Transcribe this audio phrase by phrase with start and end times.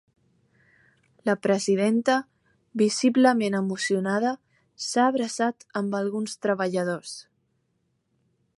[1.29, 2.15] La presidenta,
[2.83, 4.31] visiblement emocionada,
[4.89, 7.15] s’ha abraçat amb alguns treballadors.